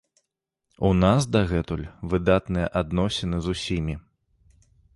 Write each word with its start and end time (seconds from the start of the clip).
У 0.87 0.89
нас 1.01 1.21
дагэтуль 1.35 1.85
выдатныя 2.13 2.71
адносіны 2.81 3.37
з 3.49 3.57
усімі. 3.57 3.95